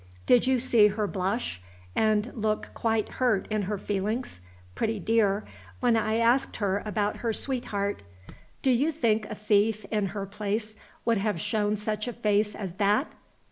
[0.25, 1.61] Did you see her blush,
[1.95, 4.41] and look quite hurt in her feelings,
[4.73, 5.45] pretty dear,
[5.79, 8.01] when I asked about her sweetheart?
[8.63, 10.75] Do you think a thief, in her place,
[11.05, 13.11] would have shown such a face as that?